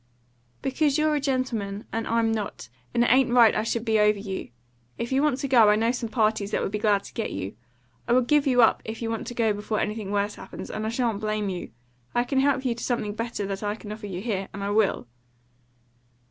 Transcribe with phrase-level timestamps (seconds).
[0.63, 4.17] "Because you're a gentleman, and I'm not, and it ain't right I should be over
[4.17, 4.49] you.
[4.97, 7.31] If you want to go, I know some parties that would be glad to get
[7.31, 7.55] you.
[8.07, 10.87] I will give you up if you want to go before anything worse happens, and
[10.87, 11.69] I shan't blame you.
[12.15, 14.71] I can help you to something better than I can offer you here, and I
[14.71, 15.05] will."